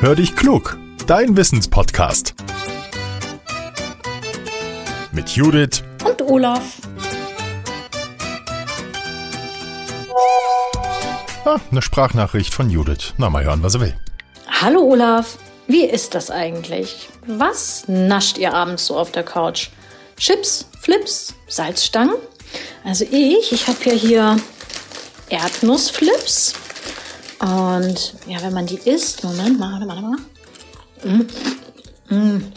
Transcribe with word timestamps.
Hör 0.00 0.14
dich 0.14 0.36
klug, 0.36 0.78
dein 1.08 1.36
Wissenspodcast. 1.36 2.32
Mit 5.10 5.30
Judith 5.30 5.82
und 6.04 6.22
Olaf. 6.22 6.62
Ah, 11.44 11.56
eine 11.72 11.82
Sprachnachricht 11.82 12.54
von 12.54 12.70
Judith. 12.70 13.14
Na, 13.16 13.28
mal 13.28 13.42
hören, 13.42 13.64
was 13.64 13.74
er 13.74 13.80
will. 13.80 13.96
Hallo 14.46 14.82
Olaf, 14.82 15.36
wie 15.66 15.84
ist 15.84 16.14
das 16.14 16.30
eigentlich? 16.30 17.08
Was 17.26 17.82
nascht 17.88 18.38
ihr 18.38 18.54
abends 18.54 18.86
so 18.86 18.96
auf 18.96 19.10
der 19.10 19.24
Couch? 19.24 19.70
Chips, 20.16 20.68
Flips, 20.80 21.34
Salzstangen? 21.48 22.14
Also 22.84 23.04
ich, 23.10 23.50
ich 23.50 23.66
habe 23.66 23.78
ja 23.82 23.92
hier 23.94 24.36
Erdnussflips. 25.28 26.54
Und 27.40 28.14
ja, 28.26 28.42
wenn 28.42 28.52
man 28.52 28.66
die 28.66 28.78
isst, 28.78 29.22
Moment, 29.22 29.60
warte 29.60 29.86
mal, 29.86 30.02
warte 30.02 30.02
mal. 30.02 30.18
Mm. 31.04 32.14
Mm. 32.14 32.52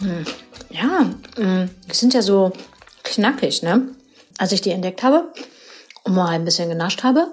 Mm. 0.00 0.26
Ja, 0.70 1.10
mm. 1.36 1.70
die 1.90 1.96
sind 1.96 2.14
ja 2.14 2.22
so 2.22 2.52
knackig, 3.04 3.62
ne? 3.62 3.88
Als 4.38 4.52
ich 4.52 4.60
die 4.60 4.70
entdeckt 4.70 5.02
habe 5.02 5.32
und 6.04 6.14
mal 6.14 6.28
ein 6.28 6.44
bisschen 6.44 6.68
genascht 6.68 7.02
habe, 7.02 7.28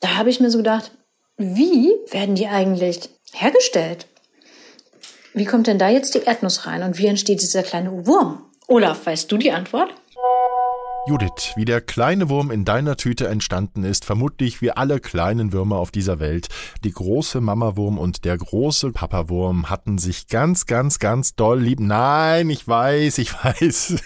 da 0.00 0.16
habe 0.16 0.30
ich 0.30 0.40
mir 0.40 0.50
so 0.50 0.58
gedacht, 0.58 0.92
wie 1.36 1.92
werden 2.10 2.34
die 2.34 2.46
eigentlich 2.46 3.10
hergestellt? 3.32 4.06
Wie 5.34 5.44
kommt 5.44 5.66
denn 5.66 5.78
da 5.78 5.90
jetzt 5.90 6.14
die 6.14 6.22
Erdnuss 6.22 6.66
rein 6.66 6.82
und 6.82 6.96
wie 6.98 7.06
entsteht 7.06 7.42
dieser 7.42 7.62
kleine 7.62 8.06
Wurm? 8.06 8.42
Olaf, 8.68 9.04
weißt 9.04 9.30
du 9.30 9.36
die 9.36 9.52
Antwort? 9.52 9.90
Judith, 11.08 11.52
wie 11.54 11.64
der 11.64 11.80
kleine 11.80 12.28
Wurm 12.28 12.50
in 12.50 12.64
deiner 12.64 12.96
Tüte 12.96 13.28
entstanden 13.28 13.84
ist, 13.84 14.04
vermutlich 14.04 14.60
wie 14.60 14.72
alle 14.72 14.98
kleinen 14.98 15.52
Würmer 15.52 15.76
auf 15.76 15.92
dieser 15.92 16.18
Welt. 16.18 16.48
Die 16.82 16.90
große 16.90 17.40
Mamawurm 17.40 17.96
und 17.96 18.24
der 18.24 18.36
große 18.36 18.90
Papawurm 18.90 19.70
hatten 19.70 19.98
sich 19.98 20.26
ganz, 20.26 20.66
ganz, 20.66 20.98
ganz 20.98 21.36
doll 21.36 21.60
lieb. 21.60 21.78
Nein, 21.78 22.50
ich 22.50 22.66
weiß, 22.66 23.18
ich 23.18 23.32
weiß. 23.44 24.02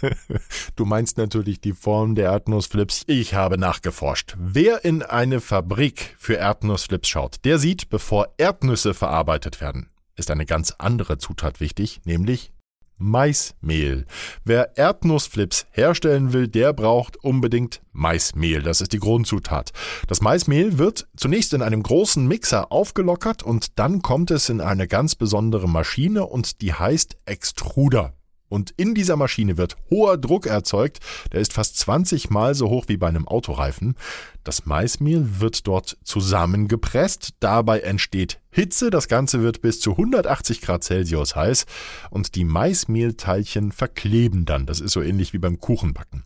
Du 0.77 0.84
meinst 0.84 1.17
natürlich 1.17 1.62
die 1.62 1.73
Form 1.73 2.17
der 2.17 2.33
Erdnussflips. 2.33 3.05
Ich 3.06 3.33
habe 3.33 3.56
nachgeforscht. 3.56 4.37
Wer 4.39 4.84
in 4.84 5.03
eine 5.03 5.41
Fabrik 5.41 6.15
für 6.19 6.34
Erdnussflips 6.34 7.09
schaut, 7.09 7.37
der 7.47 7.59
sieht, 7.59 7.89
bevor 7.89 8.34
Erdnüsse 8.37 8.93
verarbeitet 8.93 9.62
werden, 9.62 9.89
ist 10.17 10.31
eine 10.31 10.45
ganz 10.45 10.75
andere 10.77 11.17
Zutat 11.17 11.61
wichtig, 11.61 12.03
nämlich 12.05 12.53
Maismehl. 13.01 14.05
Wer 14.45 14.77
Erdnussflips 14.77 15.67
herstellen 15.73 16.33
will, 16.33 16.47
der 16.47 16.73
braucht 16.73 17.17
unbedingt 17.17 17.81
Maismehl. 17.93 18.62
Das 18.62 18.81
ist 18.81 18.93
die 18.93 19.01
Grundzutat. 19.01 19.73
Das 20.06 20.20
Maismehl 20.20 20.79
wird 20.79 21.09
zunächst 21.17 21.55
in 21.55 21.62
einem 21.62 21.83
großen 21.83 22.28
Mixer 22.28 22.71
aufgelockert 22.71 23.43
und 23.43 23.78
dann 23.78 24.03
kommt 24.03 24.31
es 24.31 24.48
in 24.48 24.61
eine 24.61 24.87
ganz 24.87 25.15
besondere 25.15 25.69
Maschine 25.69 26.27
und 26.27 26.61
die 26.61 26.75
heißt 26.75 27.17
Extruder. 27.25 28.12
Und 28.51 28.75
in 28.77 28.95
dieser 28.95 29.17
Maschine 29.17 29.56
wird 29.56 29.77
hoher 29.91 30.19
Druck 30.19 30.47
erzeugt, 30.47 30.98
der 31.33 31.41
ist 31.41 31.53
fast 31.53 31.79
20 31.79 32.31
Mal 32.31 32.55
so 32.55 32.69
hoch 32.69 32.87
wie 32.89 32.97
bei 32.97 33.06
einem 33.06 33.27
Autoreifen. 33.29 33.95
Das 34.43 34.67
Maismehl 34.67 35.41
wird 35.41 35.67
dort 35.69 35.97
zusammengepresst, 36.03 37.34
dabei 37.39 37.81
entsteht 37.81 38.41
Hitze, 38.51 38.91
das 38.91 39.06
Ganze 39.06 39.41
wird 39.43 39.62
bis 39.62 39.81
zu 39.81 39.93
180 39.93 40.61
Grad 40.61 40.83
Celsius 40.83 41.37
heiß 41.37 41.67
und 42.11 42.34
die 42.34 42.45
Maismehlteilchen 42.45 43.71
verkleben 43.71 44.45
dann. 44.47 44.67
Das 44.67 44.81
ist 44.81 44.93
so 44.93 45.01
ähnlich 45.01 45.33
wie 45.33 45.39
beim 45.39 45.61
Kuchenbacken. 45.61 46.25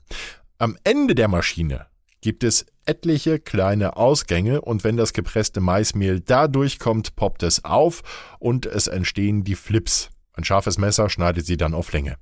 Am 0.59 0.79
Ende 0.83 1.15
der 1.15 1.29
Maschine 1.29 1.87
gibt 2.23 2.43
es 2.43 2.65
etliche 2.87 3.39
kleine 3.39 3.99
Ausgänge 3.99 4.63
und 4.63 4.83
wenn 4.83 4.97
das 4.97 5.13
gepresste 5.13 5.61
Maismehl 5.61 6.21
da 6.21 6.49
durchkommt, 6.49 7.17
poppt 7.17 7.43
es 7.43 7.67
auf 7.67 8.03
und 8.39 8.65
es 8.65 8.87
entstehen 8.87 9.45
die 9.45 9.57
Flips. 9.57 10.09
Ein 10.35 10.45
scharfes 10.45 10.79
Messer 10.79 11.09
schneidet 11.09 11.47
sie 11.47 11.57
dann 11.57 11.75
auf 11.75 11.93
Länge. 11.93 12.17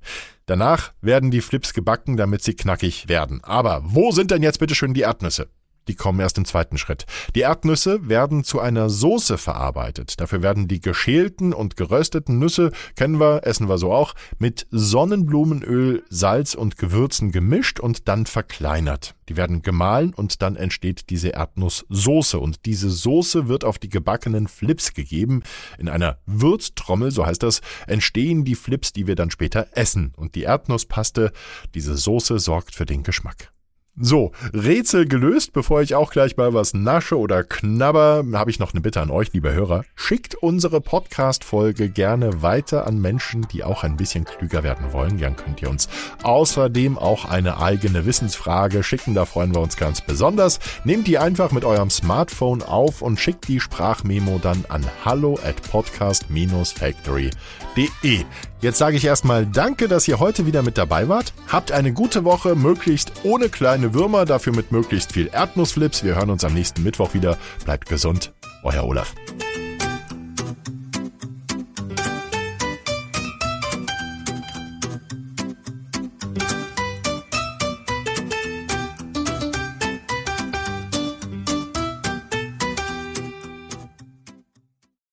Danach 0.45 0.93
werden 1.01 1.31
die 1.31 1.41
Flips 1.41 1.73
gebacken, 1.73 2.15
damit 2.15 2.43
sie 2.43 2.55
knackig 2.55 3.07
werden. 3.09 3.43
Aber 3.43 3.81
wo 3.83 4.11
sind 4.11 4.31
denn 4.31 4.43
jetzt 4.43 4.59
bitte 4.59 4.75
schön 4.75 4.93
die 4.93 5.01
Erdnüsse? 5.01 5.49
Die 5.87 5.95
kommen 5.95 6.19
erst 6.19 6.37
im 6.37 6.45
zweiten 6.45 6.77
Schritt. 6.77 7.05
Die 7.35 7.41
Erdnüsse 7.41 8.07
werden 8.07 8.43
zu 8.43 8.59
einer 8.59 8.89
Soße 8.89 9.37
verarbeitet. 9.37 10.19
Dafür 10.19 10.41
werden 10.41 10.67
die 10.67 10.81
geschälten 10.81 11.53
und 11.53 11.75
gerösteten 11.75 12.39
Nüsse, 12.39 12.71
kennen 12.95 13.19
wir, 13.19 13.45
essen 13.45 13.67
wir 13.69 13.77
so 13.77 13.91
auch, 13.91 14.13
mit 14.39 14.67
Sonnenblumenöl, 14.71 16.03
Salz 16.09 16.53
und 16.53 16.77
Gewürzen 16.77 17.31
gemischt 17.31 17.79
und 17.79 18.07
dann 18.07 18.25
verkleinert. 18.25 19.15
Die 19.29 19.37
werden 19.37 19.61
gemahlen 19.61 20.13
und 20.13 20.41
dann 20.41 20.55
entsteht 20.55 21.09
diese 21.09 21.29
Erdnusssoße. 21.29 22.39
Und 22.39 22.65
diese 22.65 22.89
Soße 22.89 23.47
wird 23.47 23.63
auf 23.63 23.79
die 23.79 23.89
gebackenen 23.89 24.47
Flips 24.47 24.93
gegeben. 24.93 25.43
In 25.77 25.89
einer 25.89 26.17
Würztrommel, 26.25 27.11
so 27.11 27.25
heißt 27.25 27.43
das, 27.43 27.61
entstehen 27.87 28.43
die 28.43 28.55
Flips, 28.55 28.93
die 28.93 29.07
wir 29.07 29.15
dann 29.15 29.31
später 29.31 29.67
essen. 29.71 30.13
Und 30.17 30.35
die 30.35 30.43
Erdnusspaste, 30.43 31.31
diese 31.73 31.95
Soße 31.95 32.39
sorgt 32.39 32.75
für 32.75 32.85
den 32.85 33.03
Geschmack. 33.03 33.52
So, 33.95 34.31
Rätsel 34.53 35.07
gelöst. 35.07 35.53
Bevor 35.53 35.83
ich 35.83 35.93
auch 35.93 36.09
gleich 36.09 36.35
mal 36.35 36.55
was 36.55 36.73
nasche 36.73 37.15
oder 37.15 37.43
knabber, 37.43 38.25
habe 38.33 38.49
ich 38.49 38.57
noch 38.57 38.73
eine 38.73 38.81
Bitte 38.81 38.99
an 39.01 39.11
euch, 39.11 39.31
liebe 39.33 39.53
Hörer. 39.53 39.83
Schickt 39.93 40.33
unsere 40.33 40.81
Podcast-Folge 40.81 41.89
gerne 41.89 42.41
weiter 42.41 42.87
an 42.87 42.99
Menschen, 42.99 43.47
die 43.49 43.63
auch 43.63 43.83
ein 43.83 43.95
bisschen 43.95 44.25
klüger 44.25 44.63
werden 44.63 44.93
wollen. 44.93 45.17
Gern 45.17 45.35
könnt 45.35 45.61
ihr 45.61 45.69
uns 45.69 45.89
außerdem 46.23 46.97
auch 46.97 47.25
eine 47.25 47.61
eigene 47.61 48.07
Wissensfrage 48.07 48.81
schicken. 48.81 49.13
Da 49.13 49.25
freuen 49.25 49.53
wir 49.53 49.61
uns 49.61 49.77
ganz 49.77 50.01
besonders. 50.01 50.59
Nehmt 50.85 51.05
die 51.05 51.19
einfach 51.19 51.51
mit 51.51 51.63
eurem 51.63 51.91
Smartphone 51.91 52.63
auf 52.63 53.03
und 53.03 53.19
schickt 53.19 53.47
die 53.47 53.59
Sprachmemo 53.59 54.39
dann 54.41 54.65
an 54.69 54.83
hallo 55.05 55.37
at 55.45 55.61
podcast-factory.de. 55.69 58.25
Jetzt 58.63 58.77
sage 58.77 58.95
ich 58.95 59.03
erstmal 59.03 59.45
Danke, 59.45 59.89
dass 59.89 60.07
ihr 60.07 60.21
heute 60.21 60.45
wieder 60.45 60.63
mit 60.63 60.77
dabei 60.77 61.09
wart. 61.09 61.33
Habt 61.49 61.73
eine 61.73 61.91
gute 61.91 62.23
Woche, 62.23 62.55
möglichst 62.55 63.11
ohne 63.23 63.49
kleine 63.49 63.82
Würmer, 63.91 64.25
dafür 64.25 64.53
mit 64.53 64.71
möglichst 64.71 65.11
viel 65.11 65.31
Erdnussflips. 65.33 66.03
Wir 66.03 66.15
hören 66.15 66.29
uns 66.29 66.43
am 66.43 66.53
nächsten 66.53 66.83
Mittwoch 66.83 67.13
wieder. 67.15 67.37
Bleibt 67.65 67.89
gesund, 67.89 68.31
euer 68.63 68.83
Olaf. 68.83 69.15